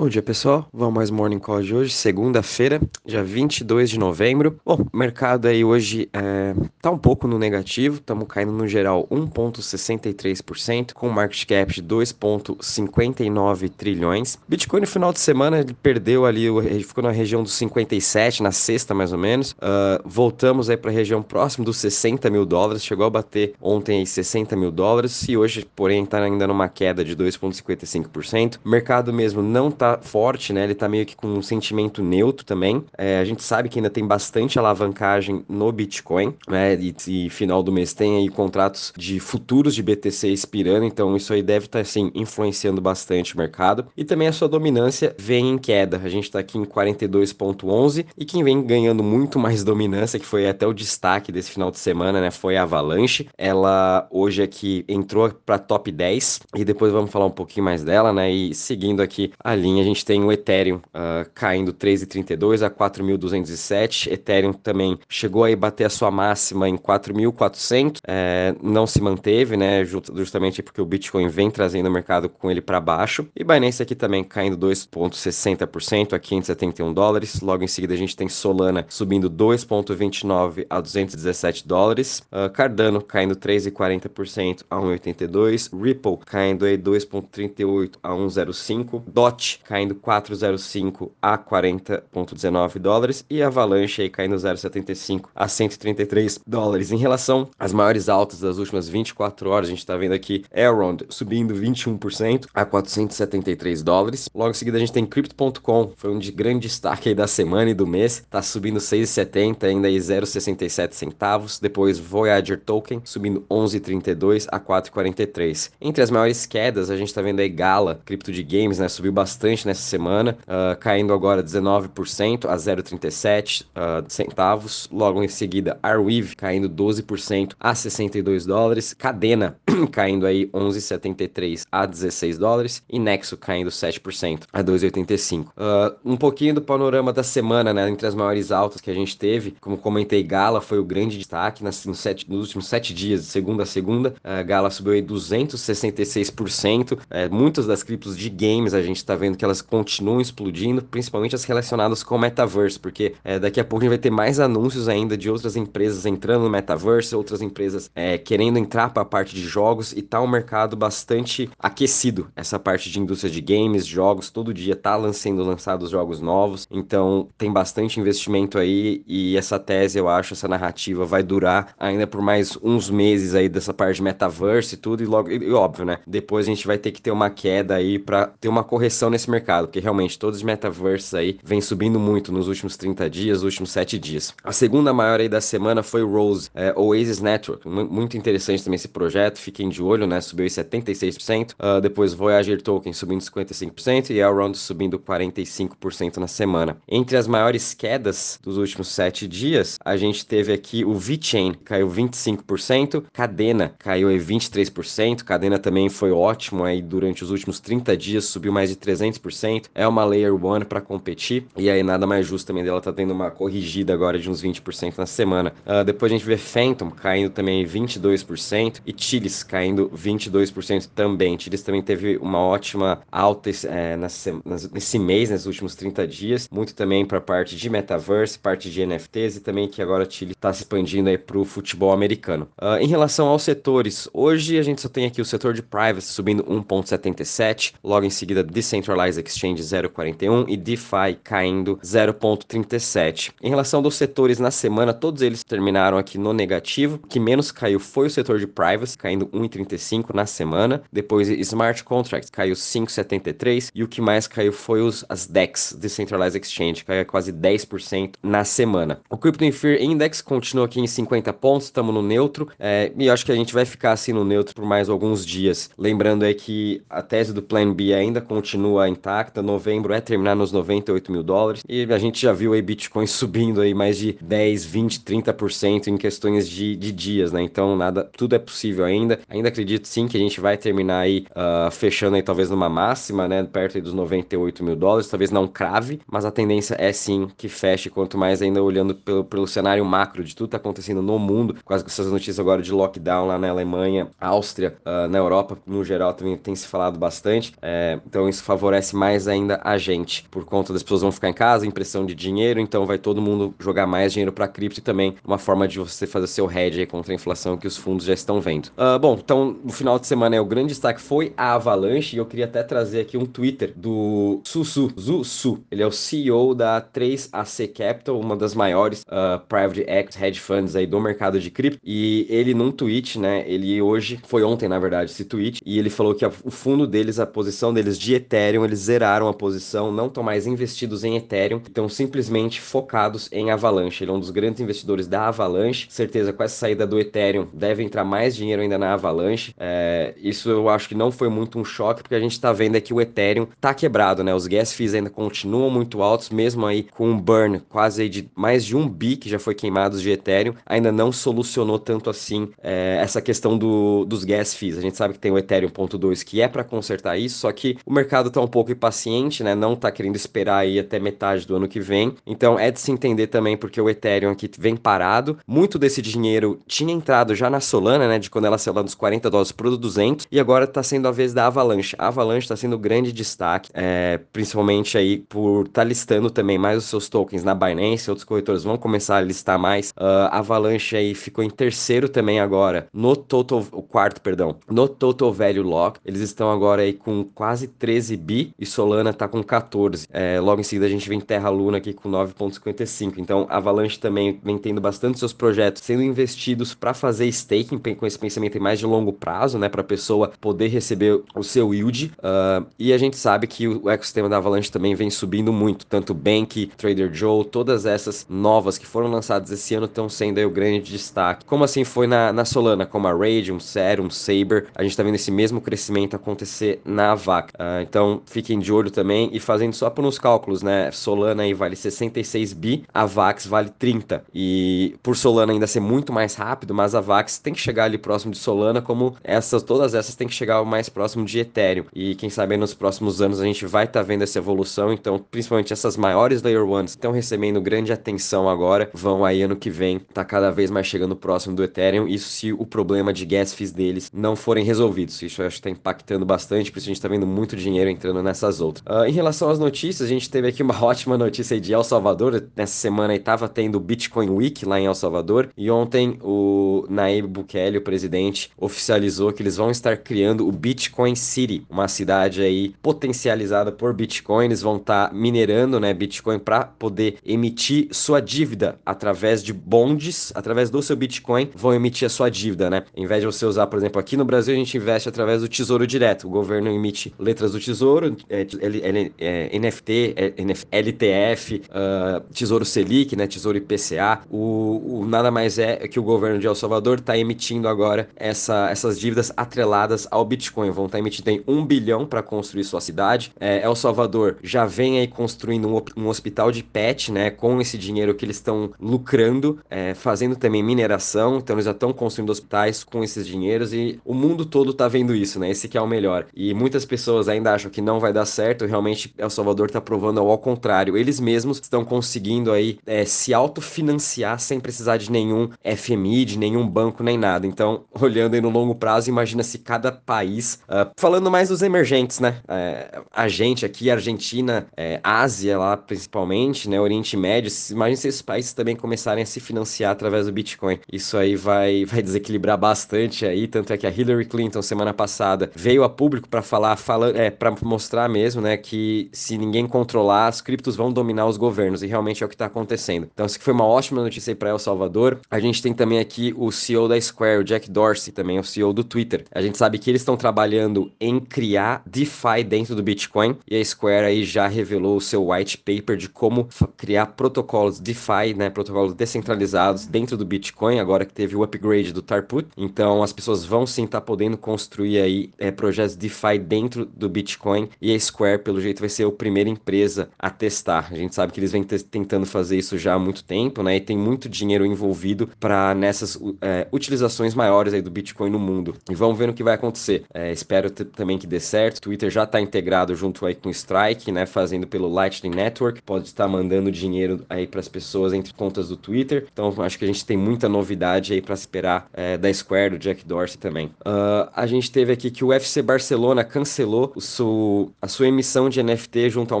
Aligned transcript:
Bom 0.00 0.08
dia, 0.08 0.22
pessoal. 0.22 0.66
Vamos 0.72 0.94
mais 0.94 1.10
Morning 1.10 1.38
Call 1.38 1.60
de 1.60 1.74
hoje, 1.74 1.92
segunda-feira, 1.92 2.80
dia 3.04 3.22
22 3.22 3.90
de 3.90 3.98
novembro. 3.98 4.58
Bom, 4.64 4.86
o 4.90 4.96
mercado 4.96 5.46
aí 5.46 5.62
hoje 5.62 6.08
é, 6.14 6.54
tá 6.80 6.90
um 6.90 6.96
pouco 6.96 7.28
no 7.28 7.38
negativo, 7.38 7.96
estamos 7.96 8.26
caindo 8.26 8.50
no 8.50 8.66
geral 8.66 9.06
1,63%, 9.10 10.94
com 10.94 11.10
market 11.10 11.44
cap 11.44 11.74
de 11.74 11.82
2,59 11.82 13.68
trilhões. 13.68 14.38
Bitcoin 14.48 14.80
no 14.80 14.86
final 14.86 15.12
de 15.12 15.20
semana 15.20 15.58
ele 15.58 15.74
perdeu 15.74 16.24
ali, 16.24 16.46
ele 16.46 16.82
ficou 16.82 17.04
na 17.04 17.10
região 17.10 17.42
dos 17.42 17.52
57, 17.52 18.42
na 18.42 18.52
sexta 18.52 18.94
mais 18.94 19.12
ou 19.12 19.18
menos. 19.18 19.52
Uh, 19.52 20.00
voltamos 20.02 20.70
aí 20.70 20.78
para 20.78 20.90
a 20.90 20.94
região 20.94 21.22
próxima 21.22 21.66
dos 21.66 21.76
60 21.76 22.30
mil 22.30 22.46
dólares, 22.46 22.82
chegou 22.82 23.04
a 23.04 23.10
bater 23.10 23.52
ontem 23.60 23.98
aí 23.98 24.06
60 24.06 24.56
mil 24.56 24.70
dólares 24.70 25.28
e 25.28 25.36
hoje, 25.36 25.68
porém, 25.76 26.04
está 26.04 26.22
ainda 26.22 26.46
numa 26.46 26.70
queda 26.70 27.04
de 27.04 27.14
2,55%. 27.14 28.60
O 28.64 28.68
mercado 28.70 29.12
mesmo 29.12 29.42
não 29.42 29.68
está 29.68 29.89
forte, 29.98 30.52
né? 30.52 30.64
Ele 30.64 30.74
tá 30.74 30.88
meio 30.88 31.06
que 31.06 31.16
com 31.16 31.28
um 31.28 31.42
sentimento 31.42 32.02
neutro 32.02 32.44
também. 32.44 32.84
É, 32.96 33.18
a 33.18 33.24
gente 33.24 33.42
sabe 33.42 33.68
que 33.68 33.78
ainda 33.78 33.90
tem 33.90 34.06
bastante 34.06 34.58
alavancagem 34.58 35.44
no 35.48 35.70
Bitcoin, 35.72 36.34
né? 36.48 36.74
E, 36.74 36.94
e, 37.06 37.30
final 37.30 37.62
do 37.62 37.72
mês 37.72 37.92
tem 37.92 38.18
aí 38.18 38.28
contratos 38.28 38.92
de 38.96 39.20
futuros 39.20 39.74
de 39.74 39.82
BTC 39.82 40.28
expirando, 40.28 40.84
então 40.84 41.16
isso 41.16 41.32
aí 41.32 41.42
deve 41.42 41.66
estar, 41.66 41.78
tá, 41.78 41.82
assim, 41.82 42.10
influenciando 42.14 42.80
bastante 42.80 43.34
o 43.34 43.38
mercado. 43.38 43.86
E 43.96 44.04
também 44.04 44.28
a 44.28 44.32
sua 44.32 44.48
dominância 44.48 45.14
vem 45.18 45.50
em 45.50 45.58
queda. 45.58 46.00
A 46.02 46.08
gente 46.08 46.30
tá 46.30 46.38
aqui 46.38 46.58
em 46.58 46.64
42,11 46.64 48.06
e 48.16 48.24
quem 48.24 48.42
vem 48.42 48.62
ganhando 48.62 49.02
muito 49.02 49.38
mais 49.38 49.64
dominância, 49.64 50.18
que 50.18 50.26
foi 50.26 50.48
até 50.48 50.66
o 50.66 50.72
destaque 50.72 51.32
desse 51.32 51.50
final 51.50 51.70
de 51.70 51.78
semana, 51.78 52.20
né? 52.20 52.30
Foi 52.30 52.56
a 52.56 52.62
Avalanche. 52.62 53.28
Ela 53.36 54.06
hoje 54.10 54.42
aqui 54.42 54.84
entrou 54.88 55.30
para 55.44 55.58
top 55.58 55.90
10 55.90 56.40
e 56.56 56.64
depois 56.64 56.92
vamos 56.92 57.10
falar 57.10 57.26
um 57.26 57.30
pouquinho 57.30 57.64
mais 57.64 57.82
dela, 57.82 58.12
né? 58.12 58.30
E 58.30 58.54
seguindo 58.54 59.00
aqui 59.00 59.32
a 59.42 59.54
linha 59.54 59.79
a 59.80 59.84
gente 59.84 60.04
tem 60.04 60.22
o 60.22 60.30
Ethereum 60.30 60.76
uh, 60.76 61.28
caindo 61.34 61.72
3,32 61.72 62.64
a 62.64 62.70
4.207. 62.70 64.10
Ethereum 64.12 64.52
também 64.52 64.98
chegou 65.08 65.44
a 65.44 65.56
bater 65.56 65.84
a 65.84 65.90
sua 65.90 66.10
máxima 66.10 66.68
em 66.68 66.76
4.400, 66.76 67.98
é, 68.06 68.54
não 68.62 68.86
se 68.86 69.00
manteve, 69.00 69.56
né? 69.56 69.84
Justamente 69.84 70.62
porque 70.62 70.80
o 70.80 70.86
Bitcoin 70.86 71.28
vem 71.28 71.50
trazendo 71.50 71.88
o 71.88 71.92
mercado 71.92 72.28
com 72.28 72.50
ele 72.50 72.60
para 72.60 72.80
baixo. 72.80 73.26
E 73.34 73.44
Binance 73.44 73.82
aqui 73.82 73.94
também 73.94 74.24
caindo 74.24 74.56
2,60% 74.56 76.12
a 76.12 76.18
571 76.18 76.92
dólares. 76.92 77.40
Logo 77.40 77.62
em 77.62 77.68
seguida 77.68 77.94
a 77.94 77.96
gente 77.96 78.16
tem 78.16 78.28
Solana 78.28 78.84
subindo 78.88 79.30
2,29 79.30 80.66
a 80.68 80.80
217 80.80 81.66
dólares. 81.66 82.22
Uh, 82.30 82.50
Cardano 82.50 83.02
caindo 83.02 83.36
3,40% 83.36 84.64
a 84.70 84.76
1,82. 84.76 85.70
Ripple 85.82 86.18
caindo 86.26 86.64
aí 86.64 86.76
2,38 86.78 87.94
a 88.02 88.10
1,05. 88.10 89.02
DOT 89.06 89.60
caindo 89.70 89.94
4,05 89.94 91.12
a 91.22 91.38
40,19 91.38 92.80
dólares 92.80 93.24
e 93.30 93.40
Avalanche 93.40 94.02
aí 94.02 94.10
caindo 94.10 94.34
0,75 94.34 95.28
a 95.32 95.46
133 95.46 96.40
dólares. 96.44 96.90
Em 96.90 96.96
relação 96.96 97.48
às 97.56 97.72
maiores 97.72 98.08
altas 98.08 98.40
das 98.40 98.58
últimas 98.58 98.88
24 98.88 99.48
horas, 99.48 99.68
a 99.68 99.70
gente 99.70 99.78
está 99.78 99.96
vendo 99.96 100.12
aqui 100.12 100.44
Elrond 100.52 101.04
subindo 101.08 101.54
21% 101.54 102.46
a 102.52 102.64
473 102.64 103.84
dólares. 103.84 104.28
Logo 104.34 104.50
em 104.50 104.54
seguida 104.54 104.76
a 104.76 104.80
gente 104.80 104.92
tem 104.92 105.06
Crypto.com, 105.06 105.92
foi 105.96 106.10
um 106.10 106.18
de 106.18 106.32
grande 106.32 106.66
destaque 106.66 107.10
aí 107.10 107.14
da 107.14 107.28
semana 107.28 107.70
e 107.70 107.74
do 107.74 107.86
mês, 107.86 108.16
está 108.16 108.42
subindo 108.42 108.80
6,70 108.80 109.62
ainda 109.62 109.86
aí 109.86 109.98
0,67 109.98 110.94
centavos. 110.94 111.60
Depois 111.60 111.96
Voyager 111.96 112.58
Token 112.58 113.02
subindo 113.04 113.46
11,32 113.48 114.48
a 114.50 114.58
4,43. 114.58 115.70
Entre 115.80 116.02
as 116.02 116.10
maiores 116.10 116.44
quedas, 116.44 116.90
a 116.90 116.96
gente 116.96 117.08
está 117.08 117.22
vendo 117.22 117.38
aí 117.38 117.48
Gala, 117.48 118.00
cripto 118.04 118.32
de 118.32 118.42
games, 118.42 118.80
né, 118.80 118.88
subiu 118.88 119.12
bastante 119.12 119.59
bastante 119.60 119.66
nessa 119.66 119.82
semana, 119.82 120.38
uh, 120.42 120.78
caindo 120.78 121.12
agora 121.12 121.42
19% 121.42 122.46
a 122.46 122.56
0,37 122.56 123.62
uh, 123.62 123.66
ah, 123.74 124.04
centavos. 124.08 124.88
Logo 124.92 125.22
em 125.22 125.28
seguida, 125.28 125.78
Arweave 125.82 126.34
caindo 126.36 126.68
12% 126.68 127.52
a 127.58 127.74
62 127.74 128.46
dólares. 128.46 128.94
Cadena 128.94 129.56
caindo 129.92 130.26
aí 130.26 130.46
11,73 130.48 131.64
a 131.70 131.86
16 131.86 132.38
dólares. 132.38 132.82
E 132.88 132.98
Nexo 132.98 133.36
caindo 133.36 133.70
7% 133.70 134.42
a 134.52 134.62
2,85. 134.62 135.42
Uh, 135.42 135.50
ah, 135.58 135.96
um 136.04 136.16
pouquinho 136.16 136.54
do 136.54 136.62
panorama 136.62 137.12
da 137.12 137.22
semana, 137.22 137.72
né? 137.72 137.88
Entre 137.88 138.06
as 138.06 138.14
maiores 138.14 138.50
altas 138.52 138.80
que 138.80 138.90
a 138.90 138.94
gente 138.94 139.16
teve, 139.16 139.54
como 139.60 139.76
comentei, 139.76 140.22
Gala 140.22 140.60
foi 140.60 140.78
o 140.78 140.84
grande 140.84 141.18
destaque 141.18 141.62
nas, 141.62 141.84
nos, 141.84 141.98
sete, 141.98 142.28
nos 142.28 142.40
últimos 142.40 142.66
sete 142.66 142.94
dias, 142.94 143.22
de 143.22 143.26
segunda 143.26 143.64
a 143.64 143.66
segunda. 143.66 144.14
Uh, 144.24 144.44
Gala 144.44 144.70
subiu 144.70 144.94
aí 144.94 145.02
266%. 145.02 146.92
Uh, 146.92 146.98
é, 147.10 147.28
muitas 147.28 147.66
das 147.66 147.82
criptos 147.82 148.16
de 148.16 148.28
games 148.30 148.74
a 148.74 148.82
gente 148.82 148.96
está 148.96 149.14
vendo 149.14 149.36
que 149.40 149.44
elas 149.46 149.62
continuam 149.62 150.20
explodindo, 150.20 150.82
principalmente 150.82 151.34
as 151.34 151.44
relacionadas 151.44 152.02
com 152.02 152.14
o 152.14 152.18
metaverse, 152.18 152.78
porque 152.78 153.14
é, 153.24 153.38
daqui 153.38 153.58
a 153.58 153.64
pouco 153.64 153.82
a 153.82 153.84
gente 153.86 153.96
vai 153.96 153.98
ter 153.98 154.10
mais 154.10 154.38
anúncios 154.38 154.86
ainda 154.86 155.16
de 155.16 155.30
outras 155.30 155.56
empresas 155.56 156.04
entrando 156.04 156.42
no 156.42 156.50
metaverse, 156.50 157.16
outras 157.16 157.40
empresas 157.40 157.90
é, 157.94 158.18
querendo 158.18 158.58
entrar 158.58 158.90
para 158.90 159.00
a 159.00 159.06
parte 159.06 159.34
de 159.34 159.40
jogos 159.40 159.94
e 159.94 160.02
tá 160.02 160.20
um 160.20 160.28
mercado 160.28 160.76
bastante 160.76 161.48
aquecido. 161.58 162.28
Essa 162.36 162.58
parte 162.58 162.90
de 162.90 163.00
indústria 163.00 163.32
de 163.32 163.40
games, 163.40 163.86
jogos, 163.86 164.28
todo 164.28 164.52
dia 164.52 164.76
tá 164.76 165.10
sendo 165.14 165.42
lançados 165.42 165.88
jogos 165.88 166.20
novos, 166.20 166.68
então 166.70 167.26
tem 167.38 167.50
bastante 167.50 167.98
investimento 167.98 168.58
aí 168.58 169.02
e 169.06 169.38
essa 169.38 169.58
tese, 169.58 169.98
eu 169.98 170.06
acho, 170.06 170.34
essa 170.34 170.46
narrativa 170.48 171.06
vai 171.06 171.22
durar 171.22 171.74
ainda 171.78 172.06
por 172.06 172.20
mais 172.20 172.58
uns 172.62 172.90
meses 172.90 173.34
aí 173.34 173.48
dessa 173.48 173.72
parte 173.72 173.96
de 173.96 174.02
metaverse 174.02 174.74
e 174.74 174.78
tudo, 174.78 175.02
e 175.02 175.06
logo, 175.06 175.30
e, 175.30 175.36
e 175.36 175.52
óbvio, 175.52 175.86
né? 175.86 176.00
Depois 176.06 176.46
a 176.46 176.50
gente 176.50 176.66
vai 176.66 176.76
ter 176.76 176.92
que 176.92 177.00
ter 177.00 177.10
uma 177.10 177.30
queda 177.30 177.76
aí 177.76 177.98
para 177.98 178.26
ter 178.38 178.48
uma 178.48 178.62
correção 178.62 179.08
nesse 179.08 179.29
mercado, 179.30 179.66
porque 179.66 179.80
realmente 179.80 180.18
todos 180.18 180.38
os 180.38 180.42
metaversos 180.42 181.14
aí 181.14 181.38
vêm 181.42 181.60
subindo 181.60 181.98
muito 181.98 182.32
nos 182.32 182.48
últimos 182.48 182.76
30 182.76 183.08
dias, 183.08 183.42
últimos 183.42 183.70
7 183.70 183.98
dias. 183.98 184.34
A 184.42 184.52
segunda 184.52 184.92
maior 184.92 185.20
aí 185.20 185.28
da 185.28 185.40
semana 185.40 185.82
foi 185.82 186.02
Rose, 186.02 186.50
é, 186.54 186.72
Oasis 186.76 187.20
Network. 187.20 187.68
Muito 187.68 188.16
interessante 188.16 188.64
também 188.64 188.76
esse 188.76 188.88
projeto, 188.88 189.38
fiquem 189.38 189.68
de 189.68 189.82
olho, 189.82 190.06
né? 190.06 190.20
Subiu 190.20 190.46
em 190.46 190.48
76%. 190.48 191.52
Uh, 191.52 191.54
ah, 191.58 191.80
depois 191.80 192.12
Voyager 192.12 192.60
Token 192.60 192.92
subindo 192.92 193.20
55% 193.20 194.10
e 194.10 194.18
Elrond 194.18 194.56
subindo 194.56 194.98
45% 194.98 196.16
na 196.18 196.26
semana. 196.26 196.76
Entre 196.88 197.16
as 197.16 197.26
maiores 197.26 197.74
quedas 197.74 198.38
dos 198.42 198.56
últimos 198.56 198.88
7 198.88 199.28
dias, 199.28 199.78
a 199.84 199.96
gente 199.96 200.26
teve 200.26 200.52
aqui 200.52 200.84
o 200.84 200.94
VeChain, 200.94 201.54
caiu 201.64 201.88
25%, 201.88 203.04
Cadena 203.12 203.74
caiu 203.78 204.08
aí 204.08 204.18
23%, 204.18 205.22
Cadena 205.22 205.58
também 205.58 205.88
foi 205.88 206.10
ótimo 206.10 206.64
aí 206.64 206.82
durante 206.82 207.22
os 207.22 207.30
últimos 207.30 207.60
30 207.60 207.96
dias, 207.96 208.24
subiu 208.24 208.52
mais 208.52 208.70
de 208.70 208.76
300 208.76 209.19
10%, 209.20 209.66
é 209.74 209.86
uma 209.86 210.04
Layer 210.04 210.34
1 210.34 210.60
para 210.64 210.80
competir, 210.80 211.46
e 211.56 211.68
aí 211.70 211.82
nada 211.82 212.06
mais 212.06 212.26
justo 212.26 212.46
também 212.46 212.64
dela 212.64 212.80
tá 212.80 212.92
tendo 212.92 213.12
uma 213.12 213.30
corrigida 213.30 213.92
agora 213.92 214.18
de 214.18 214.30
uns 214.30 214.42
20% 214.42 214.98
na 214.98 215.06
semana. 215.06 215.52
Uh, 215.66 215.84
depois 215.84 216.10
a 216.10 216.14
gente 216.16 216.26
vê 216.26 216.36
Phantom 216.36 216.90
caindo 216.90 217.30
também 217.30 217.64
22% 217.64 218.80
e 218.86 218.94
Chilis 218.96 219.42
caindo 219.42 219.90
22% 219.90 220.88
também. 220.94 221.38
Chilis 221.38 221.62
também 221.62 221.82
teve 221.82 222.16
uma 222.18 222.38
ótima 222.38 223.00
alta 223.10 223.50
é, 223.66 223.96
nesse 223.96 224.98
mês, 224.98 225.30
nesses 225.30 225.46
últimos 225.46 225.74
30 225.74 226.06
dias, 226.06 226.48
muito 226.50 226.74
também 226.74 227.04
para 227.04 227.18
a 227.18 227.20
parte 227.20 227.56
de 227.56 227.70
Metaverse, 227.70 228.38
parte 228.38 228.70
de 228.70 228.84
NFTs 228.84 229.36
e 229.36 229.40
também 229.40 229.68
que 229.68 229.82
agora 229.82 230.08
Chile 230.08 230.32
está 230.32 230.52
se 230.52 230.62
expandindo 230.62 231.08
aí 231.08 231.18
para 231.18 231.38
o 231.38 231.44
futebol 231.44 231.92
americano. 231.92 232.48
Uh, 232.60 232.76
em 232.80 232.86
relação 232.86 233.28
aos 233.28 233.42
setores, 233.42 234.08
hoje 234.12 234.58
a 234.58 234.62
gente 234.62 234.80
só 234.80 234.88
tem 234.88 235.06
aqui 235.06 235.20
o 235.20 235.24
setor 235.24 235.54
de 235.54 235.62
privacy 235.62 236.08
subindo 236.08 236.44
1,77, 236.44 237.74
logo 237.82 238.06
em 238.06 238.10
seguida 238.10 238.42
Decentralized 238.42 239.09
Centralized 239.10 239.26
Exchange 239.26 239.62
0,41 239.62 240.44
e 240.48 240.56
DeFi 240.56 241.18
caindo 241.22 241.76
0,37. 241.78 243.32
Em 243.42 243.50
relação 243.50 243.82
dos 243.82 243.96
setores 243.96 244.38
na 244.38 244.50
semana, 244.50 244.94
todos 244.94 245.22
eles 245.22 245.42
terminaram 245.42 245.98
aqui 245.98 246.16
no 246.18 246.32
negativo. 246.32 247.00
O 247.02 247.06
que 247.06 247.18
menos 247.18 247.50
caiu 247.50 247.80
foi 247.80 248.06
o 248.06 248.10
setor 248.10 248.38
de 248.38 248.46
privacy, 248.46 248.96
caindo 248.96 249.26
1,35 249.28 250.14
na 250.14 250.26
semana. 250.26 250.82
Depois 250.92 251.28
Smart 251.28 251.82
Contracts 251.84 252.30
caiu 252.30 252.54
5,73 252.54 253.70
e 253.74 253.82
o 253.82 253.88
que 253.88 254.00
mais 254.00 254.26
caiu 254.26 254.52
foi 254.52 254.82
os, 254.82 255.04
as 255.08 255.26
DEX, 255.26 255.76
Decentralized 255.78 256.40
Exchange, 256.40 256.84
caiu 256.84 257.04
quase 257.04 257.32
10% 257.32 258.14
na 258.22 258.44
semana. 258.44 259.00
O 259.08 259.16
Crypto 259.16 259.44
in 259.44 259.52
Fear 259.52 259.82
Index 259.82 260.20
continua 260.20 260.66
aqui 260.66 260.80
em 260.80 260.86
50 260.86 261.32
pontos, 261.32 261.66
estamos 261.66 261.94
no 261.94 262.02
neutro 262.02 262.48
é, 262.58 262.92
e 262.96 263.08
acho 263.08 263.24
que 263.24 263.32
a 263.32 263.34
gente 263.34 263.52
vai 263.52 263.64
ficar 263.64 263.92
assim 263.92 264.12
no 264.12 264.24
neutro 264.24 264.54
por 264.54 264.64
mais 264.64 264.88
alguns 264.88 265.24
dias. 265.24 265.70
Lembrando 265.76 266.24
é 266.24 266.34
que 266.34 266.82
a 266.88 267.02
tese 267.02 267.32
do 267.32 267.42
Plan 267.42 267.72
B 267.72 267.92
ainda 267.94 268.20
continua 268.20 268.88
intacta. 269.00 269.42
Novembro 269.42 269.94
é 269.94 270.00
terminar 270.00 270.36
nos 270.36 270.52
98 270.52 271.10
mil 271.10 271.22
dólares. 271.22 271.62
E 271.66 271.82
a 271.90 271.98
gente 271.98 272.20
já 272.20 272.32
viu 272.32 272.52
aí 272.52 272.60
Bitcoin 272.60 273.06
subindo 273.08 273.60
aí 273.62 273.72
mais 273.72 273.96
de 273.96 274.12
10, 274.20 274.64
20, 274.66 275.00
30% 275.00 275.88
em 275.88 275.96
questões 275.96 276.48
de, 276.48 276.76
de 276.76 276.92
dias, 276.92 277.32
né? 277.32 277.42
Então, 277.42 277.76
nada, 277.76 278.08
tudo 278.16 278.34
é 278.34 278.38
possível 278.38 278.84
ainda. 278.84 279.18
Ainda 279.28 279.48
acredito 279.48 279.88
sim 279.88 280.06
que 280.06 280.16
a 280.16 280.20
gente 280.20 280.40
vai 280.40 280.56
terminar 280.56 281.00
aí 281.00 281.24
uh, 281.30 281.70
fechando 281.70 282.16
aí 282.16 282.22
talvez 282.22 282.50
numa 282.50 282.68
máxima, 282.68 283.26
né? 283.26 283.42
Perto 283.42 283.76
aí 283.76 283.82
dos 283.82 283.94
98 283.94 284.62
mil 284.62 284.76
dólares. 284.76 285.08
Talvez 285.08 285.30
não 285.30 285.48
crave, 285.48 286.00
mas 286.06 286.24
a 286.24 286.30
tendência 286.30 286.76
é 286.78 286.92
sim 286.92 287.28
que 287.36 287.48
feche. 287.48 287.88
Quanto 287.88 288.18
mais 288.18 288.42
ainda 288.42 288.62
olhando 288.62 288.94
pelo, 288.94 289.24
pelo 289.24 289.46
cenário 289.46 289.84
macro 289.84 290.22
de 290.22 290.36
tudo 290.36 290.48
que 290.48 290.52
tá 290.52 290.58
acontecendo 290.58 291.00
no 291.02 291.18
mundo, 291.18 291.56
com 291.64 291.74
essas 291.74 292.06
notícias 292.06 292.38
agora 292.38 292.60
de 292.60 292.72
lockdown 292.72 293.26
lá 293.26 293.38
na 293.38 293.48
Alemanha, 293.48 294.08
Áustria, 294.20 294.76
uh, 294.84 295.08
na 295.08 295.18
Europa, 295.18 295.58
no 295.66 295.84
geral 295.84 296.12
também 296.12 296.36
tem 296.36 296.54
se 296.54 296.66
falado 296.66 296.98
bastante. 296.98 297.54
É, 297.62 297.98
então, 298.06 298.28
isso 298.28 298.42
favorece 298.42 298.89
favorece 298.90 298.96
mais 298.96 299.28
ainda 299.28 299.60
a 299.64 299.78
gente, 299.78 300.24
por 300.30 300.44
conta 300.44 300.72
das 300.72 300.82
pessoas 300.82 301.02
vão 301.02 301.12
ficar 301.12 301.28
em 301.28 301.32
casa, 301.32 301.66
impressão 301.66 302.04
de 302.04 302.14
dinheiro, 302.14 302.60
então 302.60 302.86
vai 302.86 302.98
todo 302.98 303.20
mundo 303.20 303.54
jogar 303.58 303.86
mais 303.86 304.12
dinheiro 304.12 304.32
para 304.32 304.48
cripto 304.48 304.80
e 304.80 304.82
também 304.82 305.14
uma 305.24 305.38
forma 305.38 305.66
de 305.66 305.78
você 305.78 306.06
fazer 306.06 306.26
seu 306.26 306.50
hedge 306.50 306.86
contra 306.86 307.12
a 307.12 307.14
inflação 307.14 307.56
que 307.56 307.66
os 307.66 307.76
fundos 307.76 308.04
já 308.04 308.14
estão 308.14 308.40
vendo. 308.40 308.66
Uh, 308.68 308.98
bom, 308.98 309.18
então 309.22 309.56
no 309.64 309.72
final 309.72 309.98
de 309.98 310.06
semana 310.06 310.36
é 310.36 310.40
o 310.40 310.44
grande 310.44 310.68
destaque 310.68 311.00
foi 311.00 311.32
a 311.36 311.54
Avalanche 311.54 312.16
e 312.16 312.18
eu 312.18 312.26
queria 312.26 312.44
até 312.44 312.62
trazer 312.62 313.00
aqui 313.00 313.16
um 313.16 313.26
Twitter 313.26 313.72
do 313.76 314.40
Susu, 314.44 314.90
Zusu. 314.98 315.60
Ele 315.70 315.82
é 315.82 315.86
o 315.86 315.92
CEO 315.92 316.54
da 316.54 316.80
3AC 316.80 317.72
Capital, 317.72 318.18
uma 318.18 318.36
das 318.36 318.54
maiores 318.54 319.02
uh, 319.02 319.40
private 319.48 319.80
equity 319.88 320.24
hedge 320.24 320.40
funds 320.40 320.76
aí 320.76 320.86
do 320.86 321.00
mercado 321.00 321.38
de 321.38 321.50
cripto. 321.50 321.78
E 321.84 322.26
ele 322.28 322.54
num 322.54 322.70
tweet, 322.70 323.18
né? 323.18 323.44
Ele 323.46 323.80
hoje 323.80 324.20
foi 324.26 324.42
ontem 324.42 324.68
na 324.68 324.78
verdade 324.78 325.10
esse 325.10 325.24
tweet 325.24 325.60
e 325.64 325.78
ele 325.78 325.90
falou 325.90 326.14
que 326.14 326.24
a, 326.24 326.28
o 326.44 326.50
fundo 326.50 326.86
deles, 326.86 327.18
a 327.18 327.26
posição 327.26 327.72
deles 327.72 327.98
de 327.98 328.14
Ethereum, 328.14 328.64
eles 328.64 328.79
zeraram 328.80 329.28
a 329.28 329.34
posição, 329.34 329.92
não 329.92 330.06
estão 330.06 330.22
mais 330.22 330.46
investidos 330.46 331.04
em 331.04 331.16
Ethereum, 331.16 331.58
estão 331.58 331.88
simplesmente 331.88 332.60
focados 332.60 333.28
em 333.32 333.50
Avalanche. 333.50 334.04
Ele 334.04 334.10
é 334.10 334.14
um 334.14 334.20
dos 334.20 334.30
grandes 334.30 334.60
investidores 334.60 335.06
da 335.06 335.28
Avalanche. 335.28 335.86
Certeza 335.90 336.32
com 336.32 336.42
essa 336.42 336.56
saída 336.56 336.86
do 336.86 336.98
Ethereum 336.98 337.46
deve 337.52 337.82
entrar 337.82 338.04
mais 338.04 338.34
dinheiro 338.34 338.62
ainda 338.62 338.78
na 338.78 338.94
Avalanche. 338.94 339.54
É, 339.58 340.14
isso 340.16 340.50
eu 340.50 340.68
acho 340.68 340.88
que 340.88 340.94
não 340.94 341.10
foi 341.10 341.28
muito 341.28 341.58
um 341.58 341.64
choque, 341.64 342.02
porque 342.02 342.14
a 342.14 342.20
gente 342.20 342.32
está 342.32 342.52
vendo 342.52 342.76
é 342.76 342.80
que 342.80 342.94
o 342.94 343.00
Ethereum 343.00 343.46
tá 343.60 343.74
quebrado, 343.74 344.24
né? 344.24 344.34
Os 344.34 344.46
gas 344.46 344.72
fees 344.72 344.94
ainda 344.94 345.10
continuam 345.10 345.70
muito 345.70 346.02
altos, 346.02 346.30
mesmo 346.30 346.66
aí 346.66 346.82
com 346.82 347.08
um 347.08 347.18
burn 347.18 347.60
quase 347.68 348.08
de 348.08 348.28
mais 348.34 348.64
de 348.64 348.76
um 348.76 348.88
bi 348.88 349.16
que 349.16 349.28
já 349.28 349.38
foi 349.38 349.54
queimado 349.54 349.98
de 349.98 350.10
Ethereum, 350.10 350.54
ainda 350.64 350.90
não 350.90 351.12
solucionou 351.12 351.78
tanto 351.78 352.10
assim 352.10 352.48
é, 352.62 352.98
essa 353.00 353.20
questão 353.20 353.56
do, 353.56 354.04
dos 354.04 354.24
gas 354.24 354.54
fees. 354.54 354.78
A 354.78 354.80
gente 354.80 354.96
sabe 354.96 355.14
que 355.14 355.20
tem 355.20 355.30
o 355.30 355.38
Ethereum 355.38 355.70
2 355.98 356.22
que 356.22 356.40
é 356.40 356.48
para 356.48 356.64
consertar 356.64 357.18
isso, 357.18 357.38
só 357.38 357.52
que 357.52 357.76
o 357.84 357.92
mercado 357.92 358.30
tá 358.30 358.40
um 358.40 358.48
pouco 358.48 358.69
impaciente, 358.72 359.42
né? 359.42 359.54
Não 359.54 359.76
tá 359.76 359.90
querendo 359.90 360.16
esperar 360.16 360.58
aí 360.58 360.78
até 360.78 360.98
metade 360.98 361.46
do 361.46 361.56
ano 361.56 361.68
que 361.68 361.80
vem. 361.80 362.14
Então 362.26 362.58
é 362.58 362.70
de 362.70 362.80
se 362.80 362.90
entender 362.90 363.26
também 363.28 363.56
porque 363.56 363.80
o 363.80 363.88
Ethereum 363.88 364.30
aqui 364.30 364.50
vem 364.58 364.76
parado. 364.76 365.38
Muito 365.46 365.78
desse 365.78 366.02
dinheiro 366.02 366.58
tinha 366.66 366.92
entrado 366.92 367.34
já 367.34 367.48
na 367.48 367.60
Solana, 367.60 368.08
né? 368.08 368.18
De 368.18 368.30
quando 368.30 368.46
ela 368.46 368.58
saiu 368.58 368.74
lá 368.74 368.82
dos 368.82 368.94
40 368.94 369.30
dólares 369.30 369.52
pro 369.52 369.76
200 369.76 370.26
e 370.30 370.40
agora 370.40 370.66
tá 370.66 370.82
sendo 370.82 371.08
a 371.08 371.10
vez 371.10 371.32
da 371.32 371.46
Avalanche. 371.46 371.94
A 371.98 372.08
Avalanche 372.08 372.48
tá 372.48 372.56
sendo 372.56 372.78
grande 372.78 373.12
destaque, 373.12 373.70
é, 373.74 374.20
principalmente 374.32 374.96
aí 374.98 375.18
por 375.18 375.68
tá 375.68 375.84
listando 375.84 376.30
também 376.30 376.58
mais 376.58 376.78
os 376.78 376.84
seus 376.84 377.08
tokens 377.08 377.44
na 377.44 377.54
Binance. 377.54 378.10
Outros 378.10 378.24
corretores 378.24 378.64
vão 378.64 378.76
começar 378.76 379.16
a 379.16 379.20
listar 379.20 379.58
mais. 379.58 379.90
Uh, 379.90 380.28
Avalanche 380.30 380.96
aí 380.96 381.14
ficou 381.14 381.44
em 381.44 381.50
terceiro 381.50 382.08
também 382.08 382.40
agora 382.40 382.88
no 382.92 383.16
total, 383.16 383.64
o 383.72 383.82
quarto, 383.82 384.20
perdão, 384.20 384.56
no 384.68 384.88
total 384.88 385.32
value 385.32 385.62
lock. 385.62 386.00
Eles 386.04 386.20
estão 386.20 386.50
agora 386.50 386.82
aí 386.82 386.92
com 386.92 387.24
quase 387.24 387.66
13 387.66 388.16
bi 388.16 388.54
e 388.60 388.66
Solana 388.66 389.12
tá 389.12 389.26
com 389.26 389.42
14. 389.42 390.06
É, 390.12 390.38
logo 390.38 390.60
em 390.60 390.64
seguida 390.64 390.84
a 390.86 390.88
gente 390.88 391.08
vem 391.08 391.18
Terra 391.18 391.48
Luna 391.48 391.78
aqui 391.78 391.94
com 391.94 392.10
9.55. 392.10 393.14
Então 393.16 393.46
Avalanche 393.48 393.98
também 393.98 394.38
vem 394.44 394.58
tendo 394.58 394.80
bastante 394.80 395.18
seus 395.18 395.32
projetos 395.32 395.82
sendo 395.82 396.02
investidos 396.02 396.74
para 396.74 396.92
fazer 396.92 397.26
staking 397.26 397.80
com 397.94 398.06
esse 398.06 398.18
pensamento 398.18 398.58
em 398.58 398.60
mais 398.60 398.78
de 398.78 398.86
longo 398.86 399.12
prazo, 399.12 399.58
né, 399.58 399.68
para 399.68 399.80
a 399.80 399.84
pessoa 399.84 400.32
poder 400.40 400.68
receber 400.68 401.22
o 401.34 401.42
seu 401.42 401.74
yield. 401.74 402.12
Uh, 402.18 402.66
e 402.78 402.92
a 402.92 402.98
gente 402.98 403.16
sabe 403.16 403.46
que 403.46 403.66
o 403.66 403.88
ecossistema 403.88 404.28
da 404.28 404.36
Avalanche 404.36 404.70
também 404.70 404.94
vem 404.94 405.08
subindo 405.08 405.52
muito, 405.52 405.86
tanto 405.86 406.12
Bank, 406.12 406.66
Trader 406.76 407.10
Joe, 407.12 407.44
todas 407.44 407.86
essas 407.86 408.26
novas 408.28 408.76
que 408.76 408.86
foram 408.86 409.10
lançadas 409.10 409.50
esse 409.50 409.74
ano 409.74 409.86
estão 409.86 410.08
sendo 410.08 410.38
aí 410.38 410.44
o 410.44 410.50
grande 410.50 410.90
destaque. 410.90 411.44
Como 411.46 411.64
assim 411.64 411.84
foi 411.84 412.06
na, 412.06 412.32
na 412.32 412.44
Solana, 412.44 412.84
como 412.84 413.06
a 413.08 413.12
Radium, 413.12 413.58
Serum, 413.58 414.10
Saber, 414.10 414.66
a 414.74 414.82
gente 414.82 414.90
está 414.92 415.02
vendo 415.02 415.14
esse 415.14 415.30
mesmo 415.30 415.60
crescimento 415.60 416.14
acontecer 416.16 416.80
na 416.84 417.14
vaca. 417.14 417.52
Uh, 417.58 417.82
então 417.82 418.20
fiquem 418.50 418.58
de 418.58 418.72
olho 418.72 418.90
também 418.90 419.30
e 419.32 419.38
fazendo 419.38 419.72
só 419.74 419.88
por 419.88 420.04
uns 420.04 420.18
cálculos, 420.18 420.62
né? 420.62 420.90
Solana 420.90 421.44
aí 421.44 421.54
vale 421.54 421.76
66 421.76 422.52
bi, 422.52 422.84
a 422.92 423.06
Vax 423.06 423.46
vale 423.46 423.70
30. 423.78 424.24
E 424.34 424.96
por 425.02 425.16
Solana 425.16 425.52
ainda 425.52 425.66
ser 425.66 425.78
muito 425.78 426.12
mais 426.12 426.34
rápido, 426.34 426.74
mas 426.74 426.94
a 426.94 427.00
Vax 427.00 427.38
tem 427.38 427.54
que 427.54 427.60
chegar 427.60 427.84
ali 427.84 427.96
próximo 427.96 428.32
de 428.32 428.38
Solana, 428.38 428.82
como 428.82 429.14
essas 429.22 429.62
todas 429.62 429.94
essas 429.94 430.16
tem 430.16 430.26
que 430.26 430.34
chegar 430.34 430.64
mais 430.64 430.88
próximo 430.88 431.24
de 431.24 431.38
Ethereum. 431.38 431.84
E 431.94 432.16
quem 432.16 432.28
sabe 432.28 432.56
nos 432.56 432.74
próximos 432.74 433.22
anos 433.22 433.40
a 433.40 433.44
gente 433.44 433.64
vai 433.66 433.84
estar 433.84 434.00
tá 434.00 434.06
vendo 434.06 434.22
essa 434.22 434.38
evolução. 434.38 434.92
Então, 434.92 435.24
principalmente 435.30 435.72
essas 435.72 435.96
maiores 435.96 436.42
layer 436.42 436.64
ones 436.64 436.92
estão 436.92 437.12
recebendo 437.12 437.60
grande 437.60 437.92
atenção 437.92 438.48
agora, 438.48 438.90
vão 438.92 439.24
aí 439.24 439.42
ano 439.42 439.54
que 439.54 439.70
vem 439.70 440.00
tá 440.12 440.24
cada 440.24 440.50
vez 440.50 440.70
mais 440.70 440.86
chegando 440.86 441.14
próximo 441.14 441.54
do 441.54 441.62
Ethereum. 441.62 442.08
Isso 442.08 442.28
se 442.30 442.52
o 442.52 442.66
problema 442.66 443.12
de 443.12 443.24
gas 443.24 443.54
fees 443.54 443.70
deles 443.70 444.10
não 444.12 444.34
forem 444.34 444.64
resolvidos. 444.64 445.22
Isso 445.22 445.40
eu 445.40 445.46
acho 445.46 445.56
que 445.56 445.60
está 445.60 445.70
impactando 445.70 446.26
bastante, 446.26 446.72
por 446.72 446.78
isso 446.78 446.88
a 446.88 446.90
gente 446.90 446.96
está 446.96 447.08
vendo 447.08 447.26
muito 447.26 447.54
dinheiro 447.54 447.88
entrando 447.88 448.22
nessas 448.40 448.60
outras. 448.60 448.84
Uh, 448.86 449.04
em 449.06 449.12
relação 449.12 449.50
às 449.50 449.58
notícias, 449.58 450.08
a 450.08 450.12
gente 450.12 450.30
teve 450.30 450.48
aqui 450.48 450.62
uma 450.62 450.74
ótima 450.82 451.16
notícia 451.16 451.60
de 451.60 451.72
El 451.72 451.84
Salvador. 451.84 452.44
Nessa 452.56 452.72
semana 452.72 453.12
aí 453.12 453.18
tava 453.18 453.48
tendo 453.48 453.76
o 453.76 453.80
Bitcoin 453.80 454.30
Week 454.30 454.64
lá 454.64 454.80
em 454.80 454.86
El 454.86 454.94
Salvador. 454.94 455.50
E 455.56 455.70
ontem 455.70 456.18
o 456.22 456.86
Naib 456.88 457.26
Bukele, 457.26 457.78
o 457.78 457.82
presidente, 457.82 458.50
oficializou 458.56 459.32
que 459.32 459.42
eles 459.42 459.56
vão 459.56 459.70
estar 459.70 459.96
criando 459.98 460.48
o 460.48 460.52
Bitcoin 460.52 461.14
City, 461.14 461.64
uma 461.68 461.88
cidade 461.88 462.42
aí 462.42 462.74
potencializada 462.82 463.70
por 463.70 463.92
Bitcoin. 463.92 464.46
Eles 464.46 464.62
vão 464.62 464.76
estar 464.76 465.08
tá 465.08 465.14
minerando, 465.14 465.78
né, 465.78 465.92
Bitcoin 465.92 466.38
para 466.38 466.64
poder 466.64 467.18
emitir 467.24 467.88
sua 467.92 468.20
dívida 468.20 468.78
através 468.84 469.42
de 469.42 469.52
bondes, 469.52 470.32
através 470.34 470.70
do 470.70 470.82
seu 470.82 470.96
Bitcoin, 470.96 471.50
vão 471.54 471.74
emitir 471.74 472.06
a 472.06 472.08
sua 472.08 472.30
dívida, 472.30 472.70
né? 472.70 472.84
Em 472.96 473.06
vez 473.06 473.20
de 473.20 473.26
você 473.26 473.44
usar, 473.44 473.66
por 473.66 473.78
exemplo, 473.78 474.00
aqui 474.00 474.16
no 474.16 474.24
Brasil 474.24 474.54
a 474.54 474.56
gente 474.56 474.76
investe 474.76 475.08
através 475.08 475.42
do 475.42 475.48
Tesouro 475.48 475.86
Direto. 475.86 476.26
O 476.26 476.30
governo 476.30 476.70
emite 476.70 477.12
letras 477.18 477.52
do 477.52 477.60
Tesouro, 477.60 478.16
NFT, 478.28 480.14
é, 480.16 480.78
LTF, 480.78 481.62
uh, 481.68 482.20
Tesouro 482.32 482.64
Selic, 482.64 483.16
né, 483.16 483.26
Tesouro 483.26 483.58
IPCA. 483.58 484.20
O, 484.30 485.00
o, 485.00 485.06
nada 485.06 485.30
mais 485.30 485.58
é 485.58 485.88
que 485.88 485.98
o 485.98 486.02
governo 486.02 486.38
de 486.38 486.46
El 486.46 486.54
Salvador 486.54 486.98
está 486.98 487.16
emitindo 487.16 487.68
agora 487.68 488.08
essa, 488.16 488.70
essas 488.70 488.98
dívidas 488.98 489.32
atreladas 489.36 490.06
ao 490.10 490.24
Bitcoin. 490.24 490.70
Vão 490.70 490.86
estar 490.86 490.96
tá 490.96 491.00
emitindo 491.00 491.30
em 491.30 491.42
um 491.46 491.64
bilhão 491.64 492.06
para 492.06 492.22
construir 492.22 492.64
sua 492.64 492.80
cidade. 492.80 493.32
É, 493.38 493.64
El 493.64 493.74
Salvador 493.74 494.36
já 494.42 494.66
vem 494.66 494.98
aí 494.98 495.06
construindo 495.06 495.68
um, 495.68 495.82
um, 495.96 496.08
hospital 496.08 496.50
de 496.50 496.62
pet, 496.62 497.12
né, 497.12 497.30
com 497.30 497.60
esse 497.60 497.76
dinheiro 497.76 498.14
que 498.14 498.24
eles 498.24 498.36
estão 498.36 498.70
lucrando, 498.80 499.58
é, 499.70 499.94
fazendo 499.94 500.36
também 500.36 500.62
mineração. 500.62 501.38
Então 501.38 501.56
eles 501.56 501.64
já 501.64 501.72
estão 501.72 501.92
construindo 501.92 502.30
hospitais 502.30 502.84
com 502.84 503.02
esses 503.02 503.26
dinheiros 503.26 503.72
e 503.72 504.00
o 504.04 504.14
mundo 504.14 504.44
todo 504.44 504.70
está 504.70 504.88
vendo 504.88 505.14
isso, 505.14 505.38
né? 505.38 505.50
Esse 505.50 505.68
que 505.68 505.78
é 505.78 505.80
o 505.80 505.86
melhor. 505.86 506.26
E 506.34 506.52
muitas 506.54 506.84
pessoas 506.84 507.28
ainda 507.28 507.54
acham 507.54 507.70
que 507.70 507.80
não 507.80 508.00
vai 508.00 508.09
dar 508.12 508.26
certo. 508.26 508.66
Realmente 508.66 509.14
El 509.16 509.30
Salvador 509.30 509.68
está 509.68 509.80
provando 509.80 510.20
ao 510.20 510.38
contrário. 510.38 510.96
Eles 510.96 511.20
mesmos 511.20 511.58
estão 511.58 511.84
conseguindo 511.84 512.52
aí 512.52 512.78
é, 512.86 513.04
se 513.04 513.32
autofinanciar 513.34 514.38
sem 514.40 514.60
precisar 514.60 514.96
de 514.96 515.10
nenhum 515.10 515.48
FMI, 515.76 516.24
de 516.24 516.38
nenhum 516.38 516.66
banco 516.66 517.02
nem 517.02 517.18
nada. 517.18 517.46
Então, 517.46 517.84
olhando 518.00 518.34
aí 518.34 518.40
no 518.40 518.50
longo 518.50 518.74
prazo, 518.74 519.08
imagina 519.08 519.42
se 519.42 519.58
cada 519.58 519.92
país, 519.92 520.60
uh, 520.64 520.90
falando 520.98 521.30
mais 521.30 521.48
dos 521.48 521.62
emergentes, 521.62 522.20
né? 522.20 522.36
É, 522.48 523.00
a 523.12 523.28
gente 523.28 523.64
aqui, 523.64 523.90
Argentina, 523.90 524.66
é, 524.76 525.00
Ásia 525.02 525.58
lá 525.58 525.76
principalmente, 525.76 526.68
né? 526.68 526.80
Oriente 526.80 527.16
Médio, 527.16 527.50
imagina 527.70 527.96
se 527.96 528.08
esses 528.08 528.22
países 528.22 528.52
também 528.52 528.76
começarem 528.76 529.22
a 529.22 529.26
se 529.26 529.40
financiar 529.40 529.92
através 529.92 530.26
do 530.26 530.32
Bitcoin. 530.32 530.78
Isso 530.90 531.16
aí 531.16 531.36
vai, 531.36 531.84
vai 531.86 532.02
desequilibrar 532.02 532.56
bastante 532.58 533.26
aí, 533.26 533.46
tanto 533.46 533.72
é 533.72 533.76
que 533.76 533.86
a 533.86 533.90
Hillary 533.90 534.24
Clinton 534.24 534.62
semana 534.62 534.94
passada 534.94 535.50
veio 535.54 535.82
a 535.84 535.88
público 535.88 536.28
para 536.28 536.42
falar, 536.42 536.76
falando, 536.76 537.16
é, 537.16 537.30
para 537.30 537.54
mostrar 537.62 537.99
mesmo, 538.08 538.40
né, 538.40 538.56
que 538.56 539.08
se 539.12 539.36
ninguém 539.36 539.66
controlar, 539.66 540.28
as 540.28 540.40
criptos 540.40 540.76
vão 540.76 540.92
dominar 540.92 541.26
os 541.26 541.36
governos 541.36 541.82
e 541.82 541.86
realmente 541.86 542.22
é 542.22 542.26
o 542.26 542.28
que 542.28 542.34
está 542.34 542.46
acontecendo. 542.46 543.08
Então, 543.12 543.26
isso 543.26 543.40
foi 543.40 543.52
uma 543.52 543.66
ótima 543.66 544.02
notícia 544.02 544.34
para 544.34 544.50
El 544.50 544.58
Salvador. 544.58 545.20
A 545.30 545.40
gente 545.40 545.62
tem 545.62 545.72
também 545.72 545.98
aqui 545.98 546.34
o 546.36 546.50
CEO 546.50 546.88
da 546.88 547.00
Square, 547.00 547.40
o 547.40 547.44
Jack 547.44 547.70
Dorsey, 547.70 548.12
também 548.12 548.38
o 548.38 548.44
CEO 548.44 548.72
do 548.72 548.84
Twitter. 548.84 549.24
A 549.32 549.40
gente 549.42 549.58
sabe 549.58 549.78
que 549.78 549.90
eles 549.90 550.02
estão 550.02 550.16
trabalhando 550.16 550.90
em 551.00 551.20
criar 551.20 551.82
DeFi 551.86 552.44
dentro 552.44 552.74
do 552.74 552.82
Bitcoin 552.82 553.36
e 553.48 553.56
a 553.56 553.64
Square 553.64 554.06
aí 554.06 554.24
já 554.24 554.46
revelou 554.46 554.96
o 554.96 555.00
seu 555.00 555.30
white 555.30 555.58
paper 555.58 555.96
de 555.96 556.08
como 556.08 556.48
criar 556.76 557.06
protocolos 557.06 557.80
DeFi, 557.80 558.34
né, 558.36 558.50
protocolos 558.50 558.94
descentralizados 558.94 559.86
dentro 559.86 560.16
do 560.16 560.24
Bitcoin, 560.24 560.78
agora 560.78 561.04
que 561.04 561.12
teve 561.12 561.36
o 561.36 561.42
upgrade 561.42 561.92
do 561.92 562.02
Tarput. 562.02 562.48
Então, 562.56 563.02
as 563.02 563.12
pessoas 563.12 563.44
vão 563.44 563.66
sim 563.66 563.84
estar 563.84 564.00
tá 564.00 564.06
podendo 564.06 564.36
construir 564.36 565.00
aí 565.00 565.30
é, 565.38 565.50
projetos 565.50 565.96
DeFi 565.96 566.38
dentro 566.38 566.84
do 566.84 567.08
Bitcoin 567.08 567.68
e 567.80 567.89
a 567.94 568.00
Square, 568.00 568.42
pelo 568.42 568.60
jeito, 568.60 568.80
vai 568.80 568.88
ser 568.88 569.06
a 569.06 569.10
primeira 569.10 569.48
empresa 569.48 570.10
a 570.18 570.30
testar. 570.30 570.88
A 570.90 570.96
gente 570.96 571.14
sabe 571.14 571.32
que 571.32 571.40
eles 571.40 571.52
vêm 571.52 571.62
tentando 571.62 572.26
fazer 572.26 572.56
isso 572.56 572.78
já 572.78 572.94
há 572.94 572.98
muito 572.98 573.24
tempo, 573.24 573.62
né? 573.62 573.76
E 573.76 573.80
tem 573.80 573.96
muito 573.96 574.28
dinheiro 574.28 574.64
envolvido 574.64 575.28
para 575.38 575.74
nessas 575.74 576.18
é, 576.40 576.66
utilizações 576.72 577.34
maiores 577.34 577.74
aí 577.74 577.82
do 577.82 577.90
Bitcoin 577.90 578.30
no 578.30 578.38
mundo. 578.38 578.74
E 578.90 578.94
vamos 578.94 579.18
ver 579.18 579.28
o 579.28 579.34
que 579.34 579.42
vai 579.42 579.54
acontecer. 579.54 580.04
É, 580.12 580.32
espero 580.32 580.70
também 580.70 581.18
que 581.18 581.26
dê 581.26 581.40
certo. 581.40 581.78
O 581.78 581.80
Twitter 581.82 582.10
já 582.10 582.24
está 582.24 582.40
integrado 582.40 582.94
junto 582.94 583.24
aí 583.26 583.34
com 583.34 583.48
o 583.48 583.52
Strike, 583.52 584.12
né? 584.12 584.26
Fazendo 584.26 584.66
pelo 584.66 584.88
Lightning 584.88 585.34
Network. 585.34 585.82
Pode 585.82 586.06
estar 586.06 586.28
mandando 586.28 586.70
dinheiro 586.70 587.24
aí 587.28 587.46
para 587.46 587.60
as 587.60 587.68
pessoas 587.68 588.12
entre 588.12 588.32
contas 588.32 588.68
do 588.68 588.76
Twitter. 588.76 589.26
Então 589.32 589.54
acho 589.58 589.78
que 589.78 589.84
a 589.84 589.88
gente 589.88 590.04
tem 590.04 590.16
muita 590.16 590.48
novidade 590.48 591.12
aí 591.12 591.20
para 591.20 591.34
esperar 591.34 591.88
é, 591.92 592.16
da 592.16 592.32
Square, 592.32 592.70
do 592.70 592.78
Jack 592.78 593.04
Dorsey 593.04 593.38
também. 593.38 593.66
Uh, 593.80 594.30
a 594.34 594.46
gente 594.46 594.70
teve 594.70 594.92
aqui 594.92 595.10
que 595.10 595.24
o 595.24 595.28
UFC 595.28 595.62
Barcelona 595.62 596.24
cancelou 596.24 596.92
o 596.94 597.00
seu, 597.00 597.72
a 597.80 597.88
sua 597.88 598.08
emissão 598.08 598.48
de 598.48 598.62
NFT 598.62 599.10
junto 599.10 599.34
ao 599.34 599.40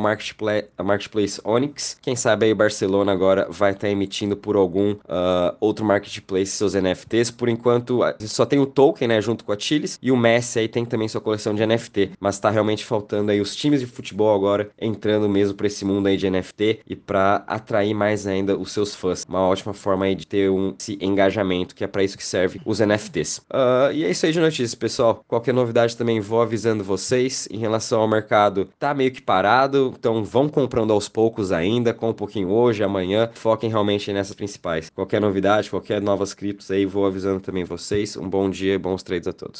marketplace, 0.00 0.68
marketplace 0.82 1.40
Onyx. 1.44 1.98
Quem 2.00 2.16
sabe 2.16 2.46
aí 2.46 2.54
Barcelona 2.54 3.12
agora 3.12 3.46
vai 3.50 3.72
estar 3.72 3.86
tá 3.86 3.90
emitindo 3.90 4.36
por 4.36 4.56
algum 4.56 4.92
uh, 4.92 5.56
outro 5.60 5.84
marketplace 5.84 6.52
seus 6.52 6.74
NFTs. 6.74 7.30
Por 7.30 7.48
enquanto, 7.48 8.00
só 8.20 8.44
tem 8.44 8.58
o 8.58 8.66
token, 8.66 9.08
né, 9.08 9.20
junto 9.20 9.44
com 9.44 9.52
a 9.52 9.58
Chiles, 9.58 9.98
e 10.02 10.10
o 10.10 10.16
Messi 10.16 10.58
aí 10.58 10.68
tem 10.68 10.84
também 10.84 11.08
sua 11.08 11.20
coleção 11.20 11.54
de 11.54 11.64
NFT, 11.64 12.12
mas 12.18 12.38
tá 12.38 12.50
realmente 12.50 12.84
faltando 12.84 13.30
aí 13.30 13.40
os 13.40 13.54
times 13.54 13.80
de 13.80 13.86
futebol 13.86 14.34
agora 14.34 14.70
entrando 14.80 15.28
mesmo 15.28 15.54
para 15.54 15.66
esse 15.66 15.84
mundo 15.84 16.06
aí 16.06 16.16
de 16.16 16.30
NFT 16.30 16.80
e 16.86 16.96
para 16.96 17.44
atrair 17.46 17.94
mais 17.94 18.26
ainda 18.26 18.56
os 18.56 18.72
seus 18.72 18.94
fãs. 18.94 19.24
Uma 19.28 19.40
ótima 19.40 19.74
forma 19.74 20.04
aí 20.04 20.14
de 20.14 20.26
ter 20.26 20.50
um 20.50 20.74
esse 20.78 20.98
engajamento, 21.00 21.74
que 21.74 21.84
é 21.84 21.86
para 21.86 22.02
isso 22.02 22.16
que 22.16 22.26
serve 22.26 22.60
os 22.64 22.80
NFTs. 22.80 23.38
Uh, 23.38 23.42
ah, 23.50 23.90
e 23.92 24.04
é 24.04 24.10
isso 24.10 24.26
aí 24.26 24.32
de 24.32 24.40
notícias, 24.40 24.74
pessoal. 24.74 25.22
Qualquer 25.28 25.54
novidade 25.54 25.96
também 25.96 26.20
vou 26.20 26.40
avisando 26.40 26.82
vocês 26.82 27.48
em 27.50 27.58
relação 27.58 28.00
ao 28.00 28.08
mercado. 28.08 28.29
Tá 28.78 28.94
meio 28.94 29.10
que 29.12 29.20
parado, 29.20 29.92
então 29.98 30.22
vão 30.24 30.48
comprando 30.48 30.92
aos 30.92 31.08
poucos 31.08 31.50
ainda, 31.52 31.92
com 31.92 32.10
um 32.10 32.14
pouquinho 32.14 32.48
hoje, 32.50 32.84
amanhã. 32.84 33.30
Foquem 33.34 33.68
realmente 33.68 34.12
nessas 34.12 34.34
principais. 34.36 34.88
Qualquer 34.90 35.20
novidade, 35.20 35.68
qualquer 35.68 36.00
novas 36.00 36.32
criptos 36.32 36.70
aí, 36.70 36.86
vou 36.86 37.06
avisando 37.06 37.40
também 37.40 37.64
vocês. 37.64 38.16
Um 38.16 38.28
bom 38.28 38.48
dia 38.48 38.74
e 38.74 38.78
bons 38.78 39.02
trades 39.02 39.26
a 39.26 39.32
todos. 39.32 39.58